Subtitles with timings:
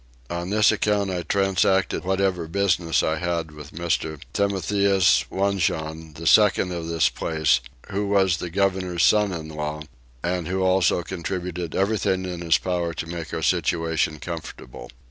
[0.31, 4.19] On this account I transacted whatever business I had with Mr.
[4.33, 7.59] Timotheus Wanjon, the second of this place,
[7.91, 9.81] who was the governor's son in law,
[10.23, 14.89] and who also contributed everything in his power to make our situation comfortable.